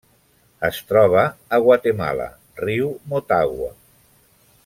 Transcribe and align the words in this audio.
Es 0.69 0.77
troba 0.91 1.25
a 1.57 1.59
Guatemala: 1.67 2.27
riu 2.63 2.91
Motagua. 3.13 3.71